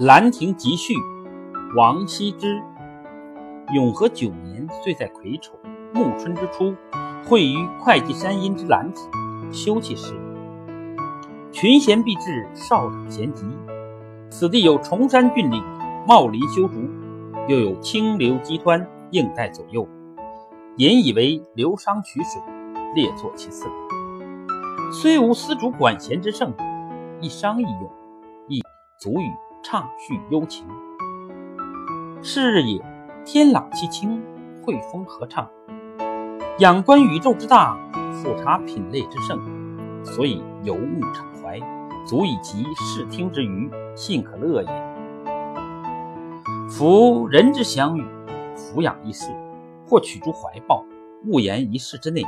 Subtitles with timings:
[0.06, 0.94] 《兰亭集序》
[1.76, 2.62] 王羲之。
[3.74, 5.52] 永和九年，岁在癸丑，
[5.92, 6.74] 暮春之初，
[7.28, 10.14] 会于会稽山阴之兰亭，休憩时，
[11.52, 13.44] 群贤毕至，少长咸集。
[14.30, 15.62] 此地有崇山峻岭，
[16.08, 16.88] 茂林修竹，
[17.46, 19.86] 又有清流激湍，映带左右，
[20.78, 22.40] 引以为流觞曲水，
[22.94, 23.68] 列坐其次。
[24.90, 26.50] 虽无丝竹管弦之盛，
[27.20, 27.90] 一觞一咏，
[28.48, 28.62] 亦
[28.98, 29.30] 足与。
[29.62, 30.66] 畅叙幽情，
[32.20, 32.84] 是日也，
[33.24, 34.20] 天朗气清，
[34.60, 35.48] 惠风和畅。
[36.58, 37.78] 仰观宇宙之大，
[38.12, 39.40] 俯察品类之盛，
[40.04, 41.60] 所以游目骋怀，
[42.04, 44.68] 足以极视听之娱，信可乐也。
[46.68, 48.04] 夫人之享与，
[48.56, 49.30] 俯仰一世，
[49.88, 50.84] 或取诸怀抱，
[51.26, 52.26] 误言一室之内，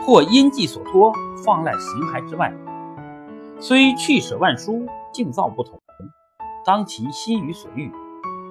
[0.00, 1.12] 或因寄所托，
[1.44, 2.52] 放赖形骸之外，
[3.60, 5.81] 虽去舍万殊，境造不同。
[6.64, 7.90] 当其心于所欲，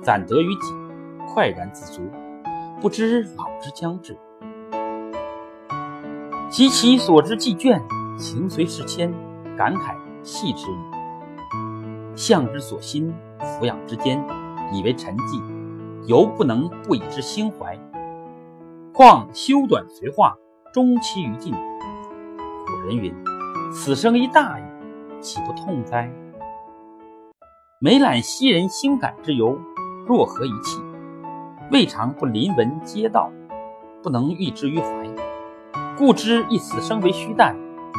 [0.02, 0.74] 暂得于己，
[1.28, 2.02] 快然自足，
[2.82, 4.18] 不知老之将至。
[6.50, 7.82] 及其所知既倦，
[8.18, 9.14] 情随事迁，
[9.58, 10.76] 感慨系之矣。
[12.14, 14.22] 向之所欣，俯仰之间，
[14.74, 15.42] 以为陈迹，
[16.06, 17.80] 犹不能不以之心怀。
[18.92, 20.36] 况修短随化，
[20.74, 21.54] 终期于尽。
[21.54, 23.14] 古人云
[23.72, 24.64] ：“此生一大矣，
[25.22, 26.12] 岂不痛哉？”
[27.84, 29.60] 每览昔人心感之由，
[30.06, 30.80] 若何一气？
[31.72, 33.32] 未尝不临文嗟悼，
[34.04, 35.10] 不能喻之于怀。
[35.98, 37.56] 故知以此生为虚诞，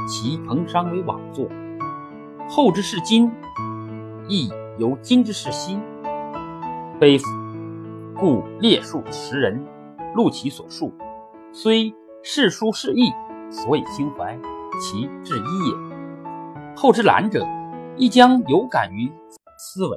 [0.07, 1.49] 其彭殇为枉作。
[2.49, 3.29] 后之视今，
[4.29, 5.77] 亦犹今之视昔。
[7.01, 7.29] 悲夫！
[8.17, 9.67] 故列数时人，
[10.15, 10.95] 录其所述，
[11.53, 13.13] 虽世书是义，
[13.51, 14.39] 所以心怀，
[14.81, 16.77] 其至一也。
[16.77, 17.45] 后之览者，
[17.97, 19.11] 亦将有感于。
[19.65, 19.97] 思维。